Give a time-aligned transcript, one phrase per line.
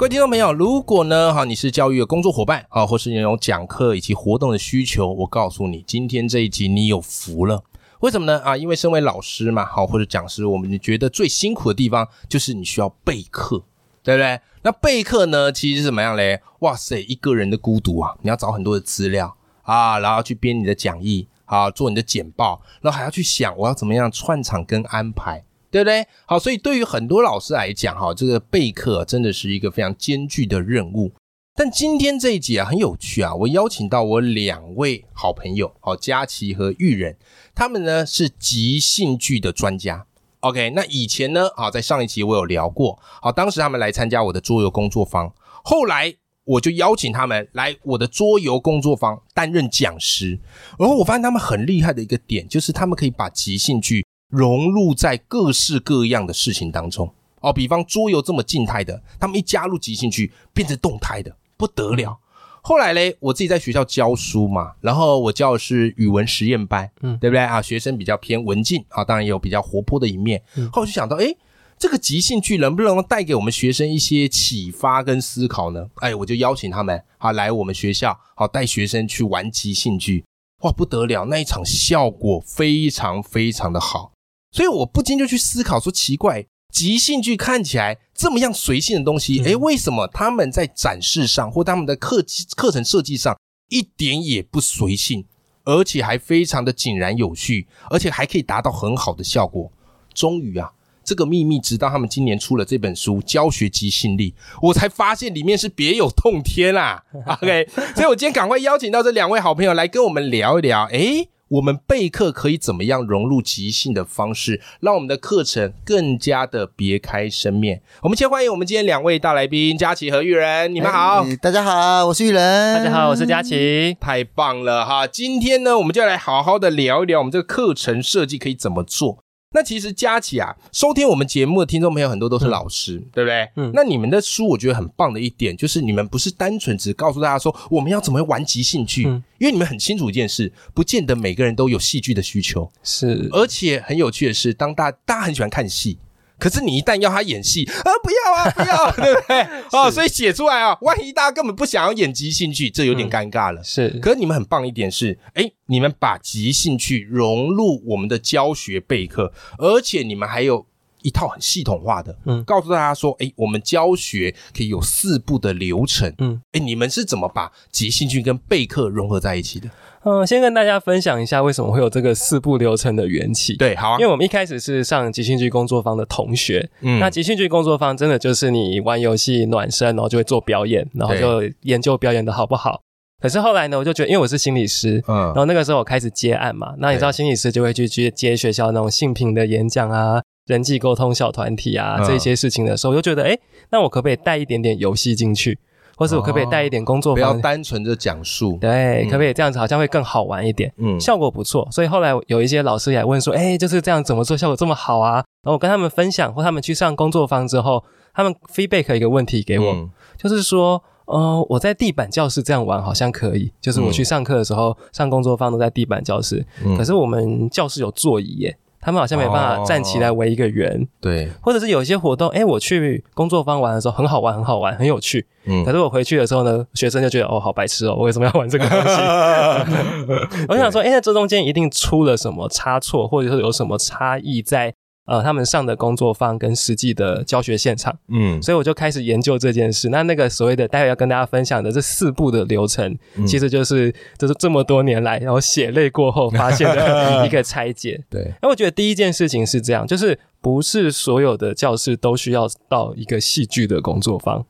[0.00, 7.62] 各位听众朋友，如果呢，哈，你是教育的工作伙伴啊，或是你有讲课以及活动的需求，我告诉你，今天这一集你有福了。
[7.98, 8.40] 为什么呢？
[8.40, 13.62] 啊，因为身为老师嘛，好或者讲师，我们觉得最辛苦的地方就是你需要备课，
[14.02, 14.40] 对不对？
[14.62, 16.40] 那备课呢，其实是怎么样嘞？
[16.60, 25.44] 哇塞，一个人的孤独啊，你要找很多的资料啊，然后去编你的讲义啊，做你的简报，然后还要去想我要怎么样串场跟安排。
[25.70, 26.06] 对不对？
[26.26, 31.12] 好，所以对于很多老师来讲，哈，这个备课真的是一个非常艰巨的任务。
[31.54, 37.16] 但今天这一集啊，很有趣啊，我邀请到我两位好朋友，好，佳琪和玉人，
[37.54, 40.06] 他们呢是即兴剧的专家。
[40.40, 45.30] OK，那以前呢，啊，在上一集我有聊过，好，当时他们来参加我的桌游工作坊，
[45.62, 50.40] 后来我就邀请他们来我的桌游工作坊担任讲师。
[50.78, 54.06] 然后我发现他们很厉害的一个点，就是他们可以把即兴剧。
[54.30, 62.18] 融入在各式各样的事情当中哦，比方桌游这么静态的，他们一加入即兴剧，变成动态的不得了。
[62.62, 67.62] 后来嘞，我自己在学校教书嘛，然后我教的是语文实验班，嗯，对不对啊？
[67.62, 70.42] 学生比较偏文静啊，当然也有比较活泼的一面。
[70.70, 71.34] 后来就想到，哎，
[71.78, 75.88] 这个即兴剧能不能带给我们学生一些启发跟思考呢？
[75.96, 80.22] 哎，我就邀请他们啊来我们学校，好带学生去玩即兴剧，
[80.60, 84.12] 哇，不得了，那一场效果非常非常的好。
[84.52, 92.24] 所以我不禁就去思考说，奇怪，即兴剧看起来这么样随性的东西，诶，为什么他们在展示上或他们的课
[92.56, 95.24] 课程设计上一点也不随性，
[95.64, 99.70] 而且还非常的井然有序，而且还可以达到很好的效果？
[100.12, 100.72] 终于啊，
[101.04, 107.04] 这个秘密直到他们今年出了这本书《教学即兴力》，我才发现里面是别有洞天啊。
[107.40, 111.28] OK，所以我今天赶快邀请到这两位好朋友来跟我们聊一聊，诶。
[111.50, 117.82] 我们备课可以怎么样融入即兴的方式，让我们的课程更加的别开生面？
[118.02, 125.08] 我们先欢迎我们今天两位大来宾佳琪和玉人，你们好，大家好，我是玉人，大家好，我是佳琪，太棒了哈！
[125.08, 129.24] 今天呢，我们就来好好的聊一聊我们这个课程设计可以怎么做。
[129.52, 133.50] 那其实佳琪啊，收听我们节目的听众朋友很多都是老师，对不对？
[133.56, 133.72] 嗯。
[133.74, 139.02] 那你们的书我觉得很棒的一点，就是你们不是单纯只告诉大家说我们要怎么玩即兴剧，
[139.38, 142.70] 因为你们很清楚一件事，不见得每个人都有戏剧的需求。
[142.84, 143.28] 是。
[143.32, 145.98] 而且很有趣的是，当大大家很喜欢看戏。
[146.40, 149.46] 可是你一旦要他演戏啊，不要啊，不要， 对不对？
[149.78, 153.62] 哦，所以写出来啊，万一大家根本不想要演即兴剧，这有点尴尬了。
[153.62, 160.66] 是，可是你们很棒一点是，哎，你们把即兴剧融入我们的教学备课，而且你们还有。
[161.02, 169.70] 一套很系统化的，嗯，告诉大家说，哎，我们教学可以有四步的流程，嗯，哎，你们是怎么把即兴剧跟备课融合在一起的？
[170.04, 173.54] 嗯，先跟大家分享一下为什么会有这个四步流程的缘起。
[173.56, 182.82] 对，好，因为我们一开始是上即兴剧工作坊的同学，嗯，那即兴剧工作坊真的就是你玩游戏暖身，然后就会做表演，然后就研究表演的好不好。
[183.20, 190.22] 可是后来呢，我就觉得，因为我是心理师，嗯，然后那个时候我开始接案嘛，那你知道心理师就会去接接学校那种性平的演讲啊。
[190.46, 193.38] 人际沟通小团体啊，这些事情的时候，我就觉得，哎，
[193.70, 195.56] 那我可不可以带一点点游戏进去，
[196.00, 197.12] 或者我可不可以带一点工作？
[197.12, 199.58] 不要单纯的讲述，对，可不可以这样子？
[199.58, 201.68] 好像会更好玩一点，嗯，效果不错。
[201.70, 205.16] 所以后来有一些老师也问说，哎，就是这样怎么做效果这么好啊？
[205.42, 207.84] 然后我跟他们分享，或他们去上工作坊之后，
[208.14, 216.46] 他们 feedback 一个问题给我，就是说，呃，我在地板教室这样玩好像可以，就是我去上课的时候，上工作坊都在地板教室，
[216.78, 218.56] 可是我们教室有座椅耶。
[218.80, 230.46] 他们好像没办法站起来围一个圆，对，或者是有些活动，哎，我去工作坊玩的时候很好玩，很好玩，很有趣，嗯，可是我回去的时候呢，学生就觉得哦，好白痴哦，我为什么要玩这个东西？
[230.48, 234.74] 我想说，哎，这中间一定出了什么差错，或者说有什么差异在。
[235.10, 239.88] 呃，他们上的工作坊跟实际的教学现场，嗯，所以我就开始研究这件事。
[239.88, 242.96] 那那个所谓的待会要跟大家分享的这四步的流程，
[243.26, 248.00] 其实就是就是这么多年来，然后血泪过后发现的 一个拆解。
[248.08, 254.46] 对，那我觉得第一件事情是这样，就是不是所有的教室都需要到一个戏剧的工作坊。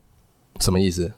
[0.59, 1.11] 什么意思？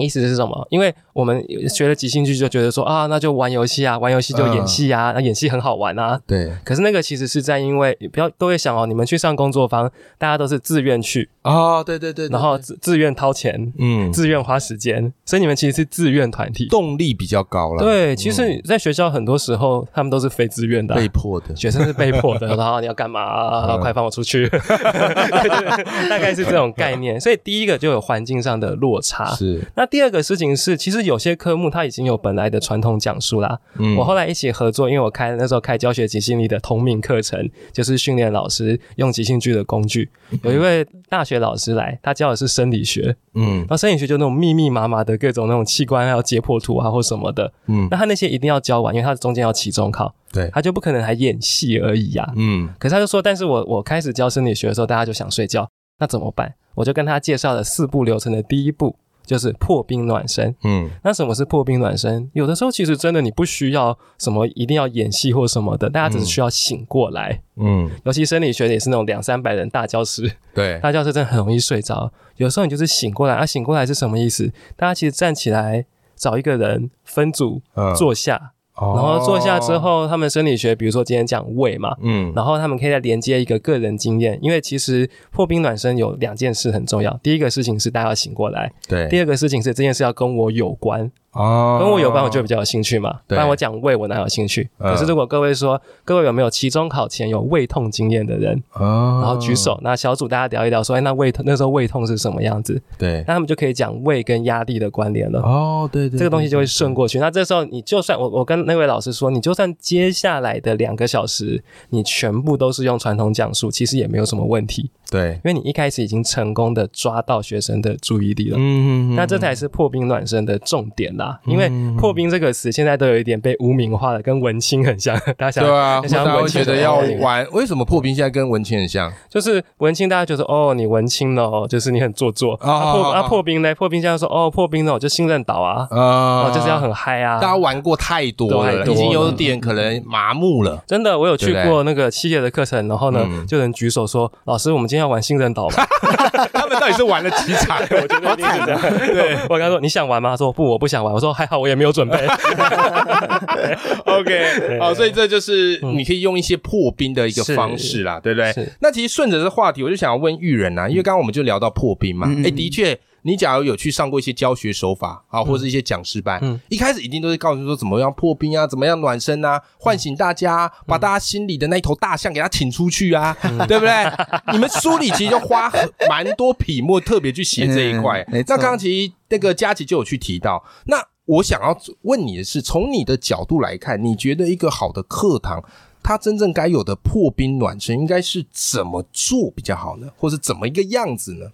[0.00, 0.66] 意思是什么？
[0.70, 6.20] 因为我们学了即兴剧，就觉得说啊，那就玩游戏啊，玩游戏就演戏啊，那演戏很好玩啊。
[6.26, 6.52] 对。
[6.64, 17.82] 可是那个其实是在因为不要都会想哦，你们去上工作坊，大家都是自愿去哦，对对对，然后自自愿掏钱，嗯，自愿花时间，所以你们其实是自愿团体，动力比较高了。
[17.82, 22.48] 对，其实在学校很多时候他们都是非自愿的，被迫的，学生是被迫的。
[22.56, 23.76] 然后你要干嘛？
[23.78, 24.48] 快放我出去！
[26.08, 27.18] 大概是这种概念。
[27.20, 29.26] 所以第一个就有环境上的落差。
[29.34, 29.60] 是。
[29.74, 33.58] 那第二个事情是，其实有些科目它已经有本来的传统讲述啦。
[33.78, 33.96] 嗯。
[33.96, 40.08] 我后来一起合作，因为我开那时候开教学即兴力的同名课程，就是训练老师用即兴剧的工具。
[40.44, 43.16] 有一位大学老师来，他教的是生理学。
[43.34, 43.66] 嗯。
[43.68, 47.52] 那生理学就那种密密麻麻的各种那种器官要解剖图啊或什么的。
[47.66, 47.88] 嗯。
[47.90, 50.14] 那他那些一定要教完，因为他中间要期中考。
[50.32, 50.48] 对。
[50.52, 52.32] 他就不可能还演戏而已呀。
[52.36, 52.68] 嗯。
[52.78, 56.54] 可是他就说，但是我我开始教生理学的时候，大家就想睡觉，那怎么办？
[56.76, 58.94] 我就跟他介绍了四步流程的第一步。
[59.30, 62.28] 就是破冰暖身，嗯，那什么是破冰暖身？
[62.32, 72.12] 有的时候其实真的你不需要什么一定要演戏或什么的，大家只是需要醒过来，嗯，尤其生理学也是那种两三百人大教室，对，大教室真的很容易睡着。
[72.38, 74.52] 有时候你就是醒过来，啊，醒过来是什么意思？
[74.76, 75.86] 大家其实站起来
[76.16, 77.62] 找一个人分组
[77.96, 78.54] 坐下。
[78.80, 91.10] 然后坐下之后，他们生理学，比如说今天讲胃嘛，嗯，然后他们可以再连接一个个人经验，因为其实破冰暖身有两件事很重要，第一个事情是大家要醒过来，对，第二个事情是这件事要跟我有关。
[91.32, 93.20] 哦，跟我有关，我就比较有兴趣嘛。
[93.26, 94.68] 不然我讲胃，我哪有兴趣？
[94.78, 98.60] 可是如果各位说，各位有没有期中考前有胃痛经验的人？
[98.72, 102.82] 哦，然后举手，那小组大家聊一聊，说，哎，那胃痛那时候胃痛是什么样子？
[102.98, 105.40] 对，那他们就可以讲胃跟压力的关联了。
[105.40, 107.20] 哦，对对，这个东西就会顺过去。
[107.20, 114.90] 那这时候你就算我我跟那位老师说，你就算接下来的两个小时，你全部都是用传统讲述，其实也没有什么问题。
[115.10, 118.56] 对，因为你一开始已经成功的抓到学生的注意力了。
[118.58, 121.38] 嗯嗯，那这才是破冰暖身的重点啦。
[121.46, 125.18] 因为破冰这个词现在都有一点被污名化了，跟文青很像。
[125.36, 127.46] 大家想对啊，大家会觉得要玩。
[127.52, 129.12] 为什么破冰现在跟文青很像？
[129.28, 132.54] 就是文青大家觉得哦，你文青哦，就是你很做作。
[132.54, 133.74] 啊破啊破冰呢？
[133.74, 137.40] 破冰现在说哦，破冰呢，就信任岛啊，啊，就是要很嗨啊。
[137.40, 140.80] 大家玩过太多了，已经有点可能麻木了。
[140.86, 145.76] 真的，我有去过那个企业的课程，然后呢，就能举手说：“老师，我们今天。”要玩信任岛吗？
[146.52, 147.78] 他们到底是玩了几场？
[147.88, 148.20] 我觉
[148.66, 148.76] 得。
[149.14, 152.16] 对我跟他说：“你想玩吗？”他说：“不，我不想玩。”我说：“还好，我也没有准备。
[154.04, 158.68] ”OK，好，所以这就是你可以用一些破冰的一个方式啦，对不对？
[158.80, 162.26] 那其实顺着这话题，我就想要问玉人啊，因为刚刚我们就聊到破冰嘛。
[162.44, 162.98] 哎，的确。
[163.22, 173.36] 你假如有去上过一些教学手法啊，或者是一些讲师班，一开始一定都是告诉说怎么样破冰啊，怎么样暖身啊，唤醒大家，把大家心里的那头大象给他请出去啊，
[173.68, 174.12] 对不对？
[174.52, 175.70] 你们书里其实就花
[176.08, 178.24] 蛮多笔墨特别去写这一块。
[178.28, 180.64] 那刚刚其实那个佳琪就有去提到。
[180.86, 180.96] 那
[181.26, 185.62] 我想要问你的是，从你的角度来看，你觉得一个好的课堂，
[186.02, 190.08] 它真正该有的破冰暖身应该是怎么做比较好呢？
[190.16, 191.46] 或是怎么一个样子呢？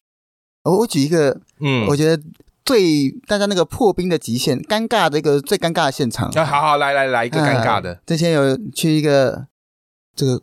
[0.66, 2.20] 我我举一个，嗯，我觉得
[2.64, 6.28] 最大家那个破冰的极限，尴尬的一个最尴尬的现场。
[6.34, 8.00] 那好好来来来一个尴尬的。
[8.04, 9.46] 之前有去一个
[10.16, 10.42] 这个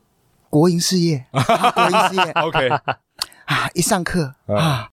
[0.49, 2.69] 国营事业， 国营事业，OK
[3.45, 4.87] 啊，一上课啊，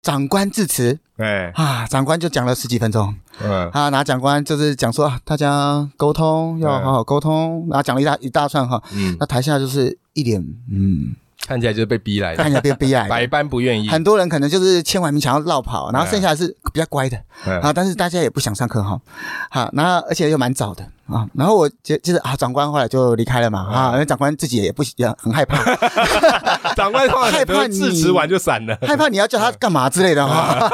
[0.00, 3.12] 长官致辞，哎啊，长官就讲了十几分钟，
[3.42, 10.40] 嗯啊，拿长官就是讲说啊大家沟通要好好沟通，然后讲了一大一大串哈，嗯，那台下就是一脸
[10.70, 11.16] 嗯。
[11.46, 13.88] 看起来就是被逼来的，看起来被逼来的，百般不愿意。
[13.88, 17.16] 很多人可能就是签完名想要绕跑，然后剩下是比较乖的
[17.62, 19.00] 啊，但是大家也不想上课哈，
[19.50, 25.62] 好，然后而且又蛮早的啊，然后我就就是啊，长官后来就离开了嘛啊，因为长官自己也不也很害怕，
[26.74, 30.68] 长官害怕致辞完就散了，害怕你要叫他干嘛之类的哈，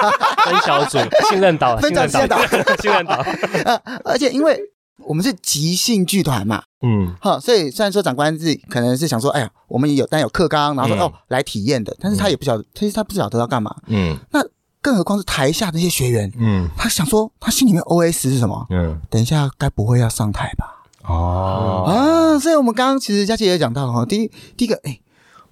[0.46, 2.35] 分小组信任导， 分小组
[2.80, 3.23] 信任导，
[4.04, 4.58] 而且因为。
[5.06, 14.40] 我们是即兴剧团嘛，嗯，好，所以虽然说长官是可能是想说，哎呀，我们有但有课纲，然后说哦来体验的，但是他也不晓得，其实他不晓得要干嘛，嗯，那
[14.80, 18.66] 更何况是台下那些学员，嗯，他想说他心里面 O S 是什么？
[18.71, 20.85] 嗯，等一下该不会要上台吧？
[21.04, 25.00] 哦，啊，所以我们刚刚其实佳琪也讲到哈，第一第一个，哎，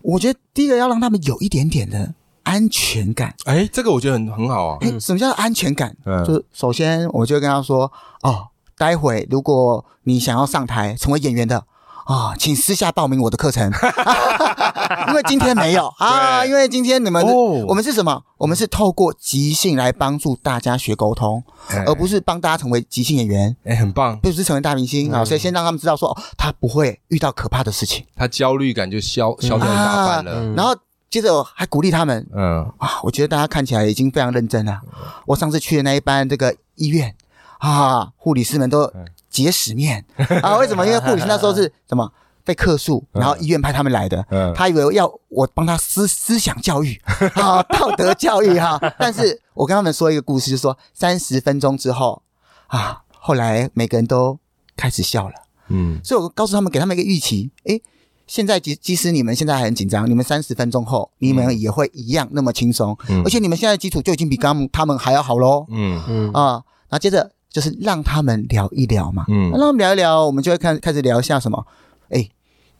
[0.02, 5.97] 我觉得第一个要让他们有一点点的安全感，哎，这个我觉得很很好啊，哎，什么叫安全感？
[6.04, 7.90] 嗯，就是首先我就跟他说，
[8.23, 8.47] 哦。
[8.80, 11.64] 待会如果你想要上台成为演员的
[12.06, 13.70] 啊，请私下报名我的课程，
[15.08, 15.87] 因为今天没有。
[16.00, 17.22] 啊，因为今天你们
[17.66, 18.22] 我们是什么？
[18.38, 21.44] 我们是透过即兴来帮助大家学沟通，
[21.87, 23.54] 而不是帮大家成为即兴演员。
[23.64, 30.54] 哎，很棒，不是成为大明星啊，所以先让他们知道说，他不会遇到可怕的事情，他焦虑感就消消掉一大半了。
[30.56, 30.75] 然后
[31.10, 32.64] 接着还鼓励他们，嗯。
[32.78, 34.80] 啊，我觉得大家看起来已经非常认真了。
[35.26, 37.14] 我上次去的那一班这个医院
[37.61, 38.93] 啊，护理师们都
[39.31, 40.05] 结屎面。
[40.43, 40.85] 啊，为什么？
[40.85, 42.12] 因为护理师那时候是 什么？
[42.43, 44.25] 被克诉，然后医院派他们来的，
[44.57, 47.00] 他以为要我帮他思思想教育
[47.37, 48.81] 啊，道德教育哈。
[48.99, 52.23] 但是我跟他们说一个故事，就是说三十分钟之后
[52.69, 54.38] 啊，后来每个人都
[54.75, 55.35] 开始笑了，
[55.69, 57.81] 嗯，所以我告诉他们，给他们一个预期，诶。
[58.26, 65.67] 现在即即使你们现在很紧张，你们三十分钟后你们也会一样那么轻松，而且你们现在基础就已经比刚他们还要好喽。
[65.69, 66.00] 嗯。
[66.09, 66.33] 嗯。
[66.33, 71.66] 啊，然后接着就是让他们聊一聊嘛，嗯，让他们聊一聊，我们就会看开始聊一下什么，
[72.11, 72.28] 哎。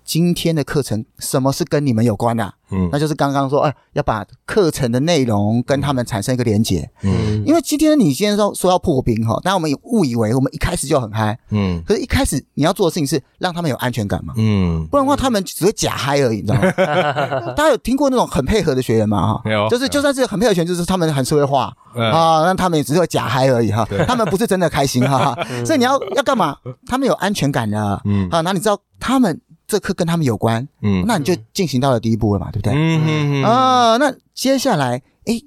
[0.05, 2.55] 今天的课程什么是跟你们有关的？
[2.73, 6.89] 嗯，那就是刚刚说，哎，要把课程的内容跟他们产生一个连接。
[7.03, 11.37] 嗯，因为今天你今天说说要破冰哈，但我们误以为我们一开始就很嗨。
[11.51, 14.35] 嗯，可是一开始你要做的事情是让他们有安全感嘛。
[14.37, 16.71] 嗯，不然的话他们只会假嗨而已，你知道吗？
[17.57, 19.35] 大家有听过那种很配合的学员吗？
[19.35, 23.85] 哈，有，就是就算是很配合学员，就是他们很社会化啊，那他们也只是会假嗨而已哈。
[24.07, 25.37] 他们不是真的开心哈。
[25.67, 26.57] 所以你要要干嘛？
[26.87, 28.01] 他们有安全感的。
[28.05, 29.41] 嗯，啊，那你知道他们。
[29.71, 32.73] 这课跟他们有关，嗯，那你就进行到了第一步了嘛，对不对？
[32.75, 35.41] 嗯嗯啊，那接下来，哎，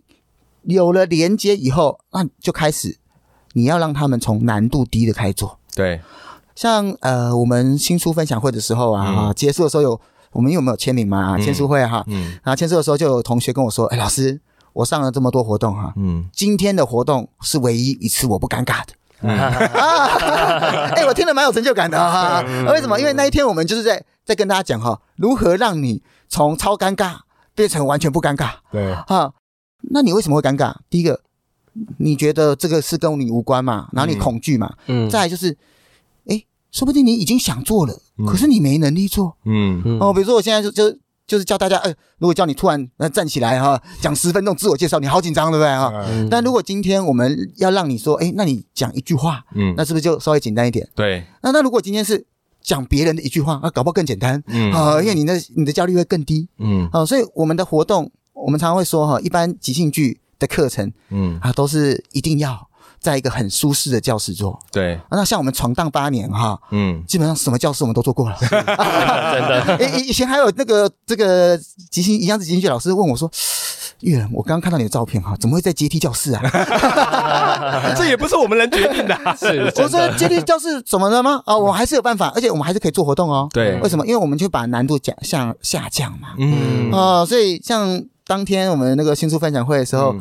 [0.64, 2.96] 有了连接以后，那就开始
[3.52, 5.60] 你要让他们从难度低的开始做。
[5.76, 6.00] 对，
[6.56, 10.00] 像呃，我们新书分享会的时候啊，结束的时候有
[10.32, 11.38] 我们有没有签名嘛？
[11.38, 14.40] 签书会哈，嗯，然后签书的时候就有同学跟我说，哎，老师，
[14.72, 18.94] 我上了这么多活动哈，嗯，今天的活动是唯一一次我不尴尬的。
[19.24, 19.32] 啊！
[20.96, 22.42] 哎，我听了蛮有成就感的哈。
[22.70, 23.00] 为什么？
[23.00, 27.18] 因为那一天我们就是在在跟大家讲哈，如何让你从超尴尬
[27.56, 28.52] 变成完全不尴尬。
[28.72, 29.34] 对，哈，
[29.92, 30.76] 那你为什么会尴尬？
[30.90, 31.22] 第一个，
[31.98, 33.90] 你觉得这个事跟你无关嘛？
[33.94, 34.74] 然后你恐惧嘛？
[34.88, 35.10] 嗯。
[35.10, 35.58] 再来就是，
[36.28, 37.94] 哎，说不定你已经想做了，
[38.26, 39.38] 可是你没能力做。
[39.46, 40.00] 嗯嗯。
[40.00, 40.98] 哦，比如说我现在就就。
[41.26, 45.90] 就是叫大家，呃，如果叫你突然呃站起来哈，讲十分钟自我介绍，你好紧张，对不对哈？
[46.30, 50.86] 但如果今天我们要让你说，哎，那你讲一句话，嗯，那是不是就稍微简单一点？
[50.94, 51.26] 对。
[51.42, 52.28] 那那如果今天是
[52.64, 54.72] 讲别人的一句话，啊搞不好更简单，嗯。
[54.72, 56.90] 啊，因为你的你的焦虑会更低，嗯。
[56.92, 61.38] 啊，所以我们的活动，我们常常会说哈，一般即兴剧的课程，嗯。
[61.42, 62.70] 啊，都是一定要。
[63.00, 64.98] 在一个很舒适的教室做，对。
[65.12, 69.78] 那像我们闯荡八年哈，嗯，基本上什么教室我们都做过了， 真的。
[70.00, 71.60] 以以前还有那个这个
[71.92, 73.30] 即兴一样是即兴剧老师问我说
[74.02, 76.42] ：“玉人，我刚刚看到你的照片哈，怎么会在阶梯教室啊？
[77.96, 79.16] 这也不是我们能决定的。
[79.38, 81.42] 是，我说阶梯教室怎么了吗？
[81.46, 83.48] 啊，我还是有办法，而且我们还是可以做活动哦。
[83.54, 84.06] 对，为什么？
[84.06, 86.30] 因为我们就把难度降向下降嘛。
[86.38, 90.16] 嗯啊，所以像当天我们那个新书分享会的时候。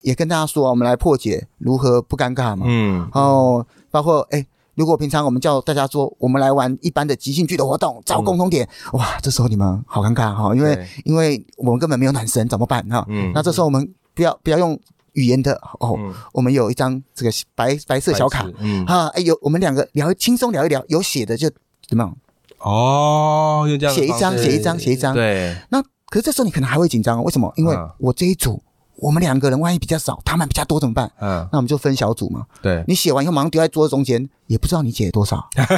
[0.00, 2.64] 也跟大家说，我们来破解如何不尴尬嘛。
[2.68, 4.46] 嗯，然后包括哎，
[4.78, 13.04] 如果平常我们叫大家说，我们来玩一般的即兴剧的活动，找共同点，哇，这时候你们好尴尬哈，因为因为我们根本没有暖身，怎么办哈？
[13.08, 14.78] 嗯，那这时候我们不要不要用
[15.14, 15.98] 语言的哦，
[16.32, 21.50] 我们有一张这个白白色小卡，嗯啊，哎有我们两个聊轻松聊一聊，有写的就
[21.88, 22.16] 怎么样？
[22.60, 25.56] 哦，就这样写一张写一张写一张，对。
[25.70, 27.52] 那可是这时候你可能还会紧张，为什么？
[27.56, 28.62] 因为我这一组。
[29.00, 31.08] 我们两个人万一比较少，他们比较多怎么办？
[31.20, 32.44] 嗯，那我们就分小组嘛。
[32.60, 34.28] 对，你写完以后马上丢在桌子中间。
[34.48, 35.76] 也不知道你解多少， 对，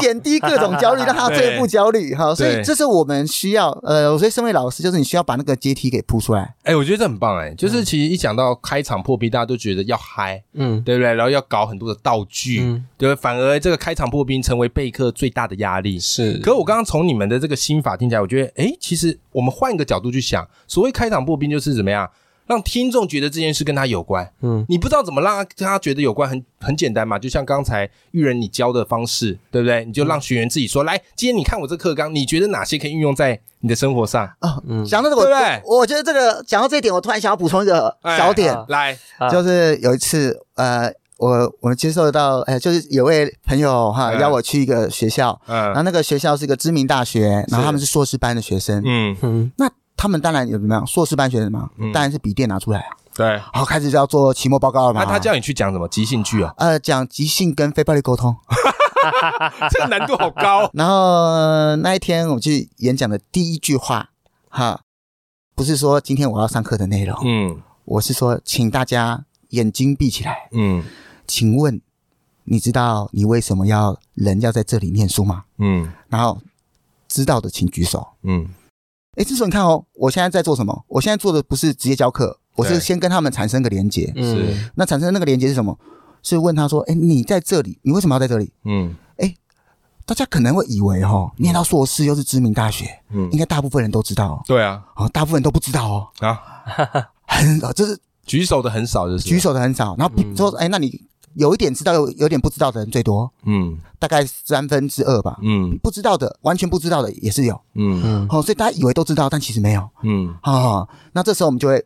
[0.00, 2.34] 减低各种焦虑，让他最不焦虑哈。
[2.34, 6.54] 所以这是我们需要，呃，所以身为老师，就是你需要把那个阶梯给铺出来。
[6.62, 11.12] 哎，我觉得这很棒哎，就是其实一讲到开场破冰，大家都觉得要嗨，嗯，对不对？
[11.12, 12.60] 然后要搞很多的道具，
[12.96, 13.16] 对不对？
[13.16, 16.00] 反而这个开场破冰成为备课最大的压力。
[16.00, 22.08] 是，可我刚刚从你们的这个心法听起来，我觉得，哎，其实我们换一个角度去想，所谓开场破冰就是怎么样？
[22.46, 29.84] 让听众觉得这件事跟他有关，嗯，你不知道怎么让他他觉得有关，很很简单嘛，就像刚才玉人你教的方式，对不对？
[29.84, 34.24] 你就让学员自己说，来，今天你看我这课纲，你觉得哪些可以运用在你的生活上？
[34.40, 35.62] 啊，讲到这个，对不对？
[35.64, 38.98] 我觉得这个讲到这一点，我突然想要补充一个小点，来，
[39.30, 49.16] 就是有一次，呃，我我接受到，哎，就是有位朋友哈邀我去一个学校，嗯，然后那个学校是一个知名大学，然后他们是硕士班的学生，嗯。
[49.22, 49.70] 嗯，那。
[49.96, 50.86] 他们当然有怎么样？
[50.86, 52.96] 硕士班学生嘛，当然是笔电拿出来啊。
[53.14, 55.04] 对，好，开始就要做期末报告了嘛。
[55.04, 56.54] 那他叫你去讲什么即兴剧啊？
[56.56, 58.34] 呃，讲即兴跟非暴力沟通，
[59.70, 60.70] 这个难度好高。
[60.74, 64.08] 然后那一天我去演讲的第一句话，
[64.48, 64.80] 哈，
[65.54, 70.82] 不是说今天我要上课的内容，嗯，我是说，请大家眼睛闭起来，嗯，
[71.26, 71.82] 请问
[72.44, 75.44] 你知道你为什么要人要在这里念书吗？
[75.58, 76.40] 嗯，然后
[77.08, 78.48] 知道的请举手，嗯。
[79.16, 80.84] 哎，这时候你看哦，我现在在做什么？
[80.88, 84.12] 我现在做的不是直接教课，我是先跟他们产生个连接。
[84.16, 85.78] 是，那产生那个连接是什么？
[86.22, 89.34] 是问他说：“哎，你在这里，你为什么要在这里？”嗯，哎，
[90.06, 94.40] 大家可能会以为哈，念到硕士又是知名大学，嗯，应该大部分人都知道。
[94.46, 96.08] 对啊，哦，大部分人都不知道哦。
[96.20, 96.40] 啊，
[97.26, 99.96] 很少，就是举手的很少，就是举手的很少。
[99.98, 101.02] 然后说，哎，那你
[101.34, 103.30] 有一点知道，有有点不知道的人最多。
[103.44, 105.38] 嗯，大概三分之二吧。
[105.42, 107.60] 嗯，不知道的，完全不知道的也是有。
[107.74, 108.28] 嗯嗯。
[108.28, 109.88] 好，所以大家以为都知道，但其实没有。
[110.02, 110.34] 嗯。
[110.42, 111.84] 好，那这时候我们就会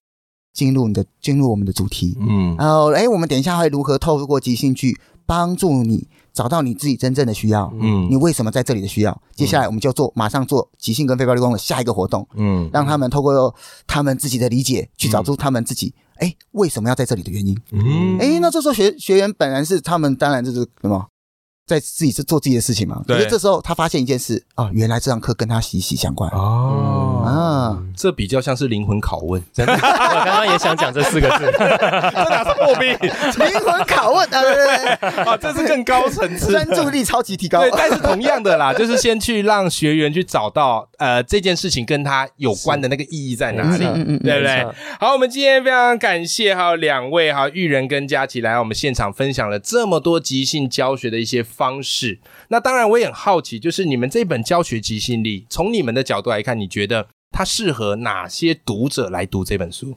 [0.52, 2.16] 进入你的进入我们的主题。
[2.20, 2.56] 嗯。
[2.56, 6.08] 然后，哎，我们等一下会如何透过即兴剧帮助你？
[6.36, 9.22] 找到你自己真正的需要，嗯，你为什么在这里的需要？
[9.34, 13.54] 接下来我们就做，马上做即兴跟非暴力工的下一个活动，嗯，让他们透过
[13.86, 17.58] 他们自己的理解去找出他们自己，哎，为什么要在这里的原因？
[17.72, 21.06] 嗯，哎，那这时候学学员本来是他们，当然就是什么？
[21.66, 23.02] 在自己是做自己的事情嘛？
[23.08, 27.05] 可是这时候他发现一件事啊，原来这堂课跟他息息相关哦
[27.66, 29.42] 啊，这比较像是灵魂拷问。
[29.52, 32.90] 真的我刚刚也想讲这四个字， 这哪是破冰？
[32.90, 37.60] 灵魂拷问啊，对对 啊，这是更高层次，专注力超级提高。
[37.60, 43.78] 对，但是同样的啦，就是先去让学员去找到呃这件事情跟他有关的那个意义在哪里，
[44.18, 44.66] 对不对？
[45.00, 51.42] 好，我们今天非常感谢哈两位哈玉人跟佳琪来我们现场分享了这么多即兴教学的一些。
[51.46, 52.18] 方式，
[52.48, 57.06] 那当然我也很好奇，就是你们这本教学即兴力，从你们的角度来看，你觉得
[57.36, 59.96] 它适合哪些读者来读这本书？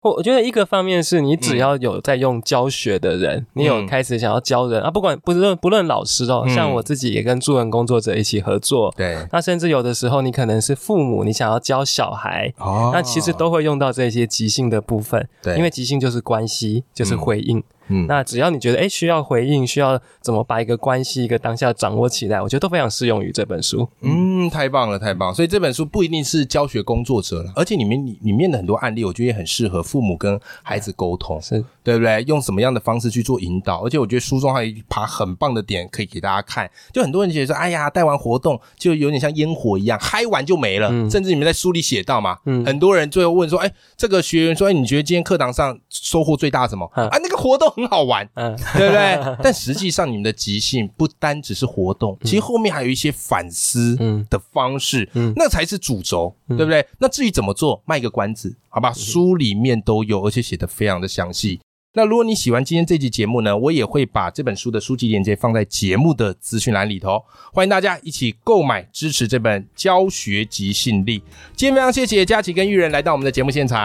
[0.00, 17.62] 我我觉得一个方面是你只要有在用教学的人，你有开始想要教人啊，不管不论不论老师哦，像我自己也跟助人工作者一起合作，对，那甚至有的时候你可能是父母，你想要教小孩，哦，那其实都会用到这些即兴的部分，对，因为即兴就是关系，就是回应。
[17.88, 23.88] 嗯，那只要你觉得哎需要回应，需要怎么把一个关系、一个当下掌握起来，我觉得都非常适用于这本书。
[24.00, 25.34] 嗯，太棒了，太棒！
[25.34, 32.22] 所以这本书不一定是教学工作者了，而且里面里里面的很多案例，我觉得也很适合父母跟孩子沟通，是对不对？
[32.26, 33.84] 用什么样的方式去做引导？
[33.84, 36.70] 而且我觉得书中还有一排很棒的点可以给大家看。
[36.92, 40.88] 就很多人觉得说，哎呀，带完活动就有点像烟火一样， 嗨完就没了。
[41.10, 46.84] 甚至你们在书里写到嘛，嗯很多人最后问说，哎，这个学员说，哎，你觉得今天课堂上收获最大什么？
[46.94, 48.28] 啊，那个活动很好玩。
[48.34, 48.56] 嗯。
[48.74, 49.36] 对不对？
[49.42, 53.96] 但实际上，你们的即兴不单只是活动，其实后面还有一些反思
[54.28, 56.86] 的方式，那才是主轴，对不对？
[56.98, 58.92] 那至于怎么做，卖个关子，好吧？
[58.92, 61.60] 书里面都有，而且写的非常的详细。
[61.98, 67.20] 那如果你喜欢今天这期节目呢，我也会把这本书的书籍链接放在节目的资讯栏里头，
[67.52, 71.20] 欢迎大家一起购买支持这本教学即信力。
[71.56, 73.82] 今天非常谢谢佳琪跟玉人来到我们的节目现场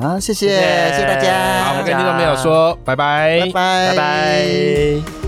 [0.00, 5.21] 啊，谢谢谢谢大家，好，我们跟听众朋友说拜拜拜拜拜拜。